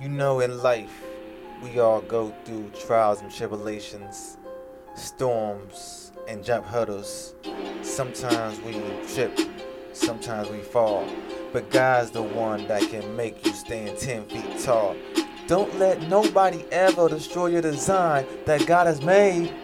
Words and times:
You 0.00 0.08
know, 0.08 0.40
in 0.40 0.60
life, 0.60 1.04
we 1.62 1.78
all 1.78 2.00
go 2.00 2.34
through 2.44 2.70
trials 2.70 3.20
and 3.20 3.30
tribulations, 3.32 4.38
storms 4.96 6.10
and 6.26 6.42
jump 6.42 6.66
hurdles. 6.66 7.36
Sometimes 7.82 8.60
we 8.62 8.72
trip, 9.14 9.38
sometimes 9.92 10.50
we 10.50 10.58
fall. 10.62 11.06
But 11.52 11.70
God's 11.70 12.10
the 12.10 12.24
one 12.24 12.66
that 12.66 12.82
can 12.90 13.14
make 13.14 13.46
you 13.46 13.52
stand 13.52 13.96
10 13.96 14.26
feet 14.26 14.58
tall. 14.64 14.96
Don't 15.46 15.72
let 15.78 16.02
nobody 16.08 16.64
ever 16.72 17.08
destroy 17.08 17.46
your 17.46 17.62
design 17.62 18.26
that 18.46 18.66
God 18.66 18.88
has 18.88 19.00
made. 19.00 19.54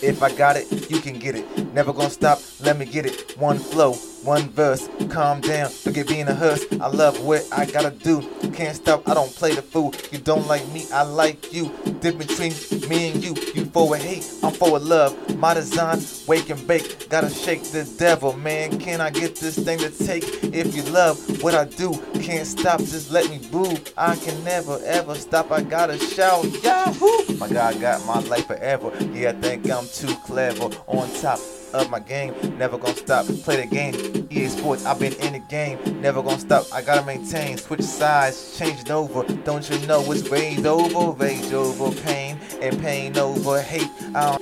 If 0.00 0.22
I 0.22 0.32
got 0.32 0.56
it, 0.56 0.88
you 0.88 1.00
can 1.00 1.18
get 1.18 1.34
it. 1.34 1.74
Never 1.74 1.92
gonna 1.92 2.08
stop, 2.08 2.38
let 2.60 2.78
me 2.78 2.84
get 2.84 3.04
it. 3.04 3.36
One 3.36 3.58
flow, 3.58 3.94
one 4.22 4.48
verse. 4.50 4.88
Calm 5.10 5.40
down, 5.40 5.68
forget 5.68 6.08
being 6.08 6.28
a 6.28 6.34
hearse. 6.34 6.64
I 6.80 6.88
love 6.88 7.22
what 7.24 7.46
I 7.52 7.66
gotta 7.66 7.90
do. 7.90 8.22
Can't 8.52 8.76
stop, 8.76 9.08
I 9.08 9.14
don't 9.14 9.34
play 9.34 9.54
the 9.54 9.62
fool. 9.62 9.94
You 10.10 10.18
don't 10.18 10.46
like 10.46 10.66
me, 10.68 10.86
I 10.92 11.02
like 11.02 11.52
you. 11.52 11.72
Dip 12.00 12.18
between 12.18 12.52
me 12.88 13.10
and 13.10 13.24
you. 13.24 13.34
You 13.54 13.66
forward 13.66 14.00
hate, 14.00 14.28
I'm 14.42 14.52
forward 14.52 14.82
love. 14.82 15.14
My 15.36 15.54
design, 15.54 16.00
wake 16.26 16.50
and 16.50 16.66
bake. 16.66 17.08
Gotta 17.08 17.30
shake 17.30 17.62
the 17.64 17.84
devil, 17.98 18.32
man. 18.34 18.78
Can 18.78 19.00
I 19.00 19.10
get 19.10 19.36
this 19.36 19.58
thing 19.58 19.78
to 19.78 19.90
take? 19.90 20.24
If 20.44 20.74
you 20.74 20.82
love 20.84 21.42
what 21.42 21.54
I 21.54 21.64
do, 21.64 21.92
can't 22.20 22.46
stop, 22.46 22.80
just 22.80 23.10
let 23.10 23.28
me 23.30 23.38
boo. 23.50 23.76
I 23.96 24.16
can 24.16 24.42
never 24.44 24.80
ever 24.84 25.14
stop, 25.14 25.50
I 25.52 25.62
gotta 25.62 25.98
shout. 25.98 26.44
Yahoo! 26.62 27.36
My 27.38 27.48
God 27.48 27.80
got 27.80 28.04
my 28.06 28.20
life 28.20 28.46
forever. 28.46 28.92
Yeah, 29.12 29.30
I 29.30 29.32
think 29.32 29.70
I'm 29.70 29.86
too 29.88 30.14
clever. 30.24 30.70
On 30.86 31.08
top 31.20 31.38
of 31.80 31.90
my 31.90 32.00
game, 32.00 32.34
never 32.58 32.78
gonna 32.78 32.94
stop. 32.96 33.26
Play 33.26 33.64
the 33.64 33.66
game. 33.66 34.28
EA 34.30 34.48
Sports, 34.48 34.84
I've 34.84 34.98
been 34.98 35.14
in 35.14 35.32
the 35.34 35.38
game, 35.38 35.78
never 36.00 36.22
gonna 36.22 36.38
stop. 36.38 36.66
I 36.72 36.82
gotta 36.82 37.04
maintain, 37.04 37.56
switch 37.56 37.82
sides, 37.82 38.58
change 38.58 38.80
it 38.80 38.90
over. 38.90 39.22
Don't 39.44 39.68
you 39.70 39.86
know 39.86 40.00
it's 40.12 40.28
rage 40.28 40.64
over, 40.64 41.12
rage 41.12 41.52
over 41.52 41.90
pain, 42.02 42.35
and 42.60 42.80
pain 42.80 43.16
over 43.18 43.60
hate. 43.60 43.90
I'll, 44.14 44.38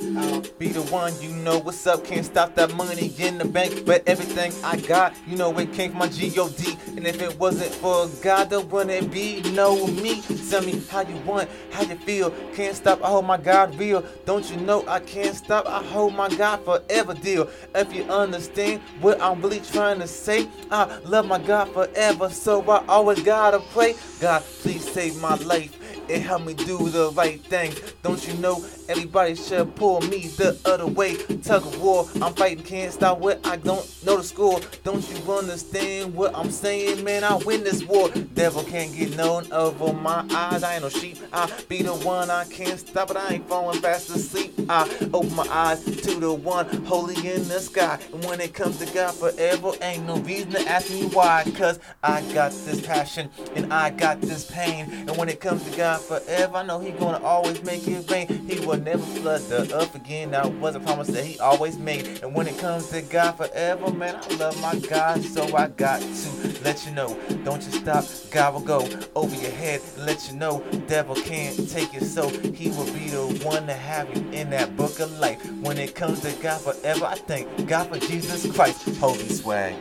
be 0.58 0.68
the 0.68 0.82
one, 0.82 1.12
you 1.20 1.30
know 1.30 1.58
what's 1.58 1.86
up. 1.86 2.04
Can't 2.04 2.24
stop 2.24 2.54
that 2.54 2.72
money 2.74 3.12
in 3.18 3.38
the 3.38 3.44
bank, 3.44 3.84
but 3.84 4.02
everything 4.06 4.52
I 4.62 4.76
got, 4.76 5.14
you 5.26 5.36
know 5.36 5.56
it 5.58 5.72
came 5.72 5.90
from 5.90 5.98
my 5.98 6.08
G-O-D. 6.08 6.76
And 6.96 7.06
if 7.06 7.20
it 7.20 7.38
wasn't 7.38 7.74
for 7.74 8.08
God, 8.22 8.50
there 8.50 8.60
wouldn't 8.60 9.10
be 9.10 9.42
no 9.52 9.86
me. 9.86 10.22
Tell 10.48 10.62
me 10.62 10.80
how 10.90 11.00
you 11.00 11.16
want, 11.18 11.48
how 11.72 11.82
you 11.82 11.96
feel. 11.96 12.30
Can't 12.54 12.76
stop, 12.76 13.02
I 13.02 13.08
hold 13.08 13.26
my 13.26 13.36
God 13.36 13.76
real. 13.78 14.04
Don't 14.26 14.48
you 14.50 14.56
know 14.58 14.84
I 14.86 15.00
can't 15.00 15.34
stop, 15.34 15.66
I 15.66 15.82
hold 15.82 16.14
my 16.14 16.28
God 16.28 16.64
forever 16.64 17.14
deal. 17.14 17.50
If 17.74 17.94
you 17.94 18.04
understand 18.04 18.80
what 19.00 19.20
I'm 19.20 19.42
really 19.42 19.60
trying 19.60 19.98
to 20.00 20.06
say, 20.06 20.48
I 20.70 20.98
love 21.04 21.26
my 21.26 21.38
God 21.38 21.72
forever, 21.72 22.30
so 22.30 22.62
I 22.70 22.84
always 22.86 23.22
gotta 23.22 23.60
pray. 23.72 23.94
God, 24.20 24.42
please 24.60 24.88
save 24.90 25.20
my 25.20 25.34
life. 25.36 25.83
It 26.08 26.20
helped 26.20 26.46
me 26.46 26.54
do 26.54 26.88
the 26.88 27.10
right 27.12 27.40
thing. 27.40 27.72
Don't 28.02 28.26
you 28.26 28.34
know 28.34 28.64
everybody 28.88 29.34
should 29.34 29.74
pull 29.74 30.00
me 30.02 30.28
the 30.28 30.58
other 30.64 30.86
way? 30.86 31.16
Tug 31.16 31.66
of 31.66 31.80
war, 31.80 32.08
I'm 32.20 32.34
fighting, 32.34 32.62
can't 32.64 32.92
stop 32.92 33.18
what 33.18 33.44
I 33.46 33.56
don't 33.56 33.86
know 34.04 34.18
the 34.18 34.22
score. 34.22 34.60
Don't 34.82 35.08
you 35.08 35.32
understand 35.32 36.14
what 36.14 36.36
I'm 36.36 36.50
saying, 36.50 37.02
man? 37.04 37.24
I 37.24 37.36
win 37.36 37.64
this 37.64 37.84
war. 37.84 38.10
Devil 38.34 38.64
can't 38.64 38.94
get 38.94 39.16
none 39.16 39.50
over 39.52 39.92
my 39.92 40.24
eyes. 40.30 40.62
I 40.62 40.74
ain't 40.74 40.82
no 40.82 40.88
sheep. 40.88 41.18
I 41.32 41.50
be 41.68 41.82
the 41.82 41.94
one 41.94 42.30
I 42.30 42.44
can't 42.44 42.78
stop 42.78 43.10
it. 43.10 43.16
I 43.16 43.34
ain't 43.34 43.48
falling 43.48 43.80
fast 43.80 44.10
asleep. 44.10 44.52
I 44.68 44.88
open 45.12 45.34
my 45.34 45.46
eyes 45.50 45.84
to 45.84 46.20
the 46.20 46.32
one 46.32 46.66
holy 46.84 47.16
in 47.16 47.48
the 47.48 47.60
sky. 47.60 47.98
And 48.12 48.24
when 48.24 48.40
it 48.40 48.54
comes 48.54 48.78
to 48.78 48.86
God 48.92 49.14
forever, 49.14 49.72
ain't 49.80 50.06
no 50.06 50.16
reason 50.18 50.52
to 50.52 50.68
ask 50.68 50.90
me 50.90 51.06
why. 51.06 51.44
Cause 51.56 51.78
I 52.02 52.20
got 52.32 52.52
this 52.52 52.84
passion 52.84 53.30
and 53.54 53.72
I 53.72 53.90
got 53.90 54.20
this 54.20 54.50
pain. 54.50 54.90
And 54.90 55.16
when 55.16 55.28
it 55.28 55.40
comes 55.40 55.62
to 55.64 55.76
God 55.76 55.93
forever, 56.00 56.56
I 56.58 56.62
know 56.64 56.78
He 56.80 56.90
gonna 56.92 57.22
always 57.24 57.62
make 57.62 57.86
it 57.86 58.10
rain. 58.10 58.26
He 58.48 58.64
will 58.64 58.78
never 58.78 59.02
flood 59.02 59.40
the 59.42 59.74
earth 59.74 59.94
again. 59.94 60.30
That 60.32 60.50
was 60.54 60.74
a 60.74 60.80
promise 60.80 61.08
that 61.08 61.24
He 61.24 61.38
always 61.38 61.78
made. 61.78 62.22
And 62.22 62.34
when 62.34 62.46
it 62.46 62.58
comes 62.58 62.88
to 62.90 63.02
God 63.02 63.32
forever, 63.32 63.90
man, 63.92 64.16
I 64.16 64.34
love 64.36 64.60
my 64.60 64.74
God, 64.88 65.22
so 65.22 65.56
I 65.56 65.68
got 65.68 66.00
to 66.00 66.62
let 66.62 66.86
you 66.86 66.92
know. 66.92 67.18
Don't 67.44 67.62
you 67.64 67.72
stop, 67.72 68.04
God 68.30 68.54
will 68.54 68.60
go 68.60 68.88
over 69.14 69.34
your 69.36 69.50
head 69.52 69.80
and 69.96 70.06
let 70.06 70.28
you 70.28 70.36
know. 70.36 70.62
Devil 70.86 71.16
can't 71.16 71.68
take 71.70 71.94
it, 71.94 72.04
so 72.04 72.28
He 72.28 72.70
will 72.70 72.86
be 72.86 73.08
the 73.10 73.26
one 73.44 73.66
to 73.66 73.74
have 73.74 74.08
you 74.16 74.22
in 74.32 74.50
that 74.50 74.76
book 74.76 75.00
of 75.00 75.18
life. 75.18 75.44
When 75.62 75.78
it 75.78 75.94
comes 75.94 76.20
to 76.20 76.32
God 76.42 76.60
forever, 76.60 77.04
I 77.04 77.14
thank 77.14 77.66
God 77.66 77.88
for 77.88 77.98
Jesus 77.98 78.50
Christ. 78.54 78.96
Holy 78.98 79.28
swag. 79.28 79.74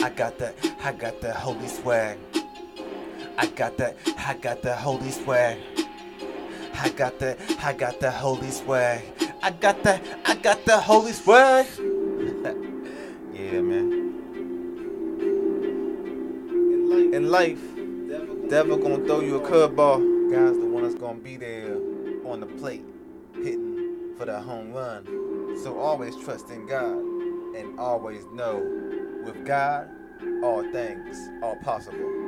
I 0.00 0.10
got 0.10 0.38
that, 0.38 0.54
I 0.82 0.92
got 0.92 1.20
that 1.22 1.34
holy 1.34 1.66
swag. 1.66 2.18
I 3.38 3.46
got 3.46 3.76
that, 3.76 3.96
I 4.26 4.34
got 4.34 4.62
that 4.62 4.78
holy 4.78 5.12
swag. 5.12 5.58
I 6.74 6.88
got 6.88 7.20
that, 7.20 7.38
I 7.62 7.72
got 7.72 8.00
that 8.00 8.14
holy 8.14 8.50
swag. 8.50 9.00
I 9.40 9.52
got 9.52 9.80
that, 9.84 10.02
I 10.24 10.34
got 10.34 10.64
that 10.64 10.82
holy 10.82 11.12
swag. 11.12 11.64
yeah, 13.32 13.60
man. 13.60 13.92
In 17.14 17.30
life, 17.30 17.60
devil 18.48 18.76
gonna 18.76 19.04
throw 19.06 19.20
you 19.20 19.36
a 19.36 19.48
curveball. 19.48 20.32
God's 20.32 20.58
the 20.58 20.66
one 20.66 20.82
that's 20.82 20.96
gonna 20.96 21.20
be 21.20 21.36
there 21.36 21.76
on 22.26 22.40
the 22.40 22.46
plate, 22.46 22.84
hitting 23.36 24.16
for 24.18 24.24
that 24.24 24.42
home 24.42 24.72
run. 24.72 25.56
So 25.62 25.78
always 25.78 26.16
trust 26.16 26.50
in 26.50 26.66
God 26.66 26.98
and 27.56 27.78
always 27.78 28.24
know 28.32 28.56
with 29.24 29.46
God, 29.46 29.88
all 30.42 30.64
things 30.72 31.16
are 31.40 31.54
possible. 31.62 32.27